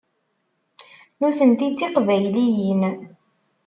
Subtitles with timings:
[1.19, 2.81] Nutenti d tiqbayliyin.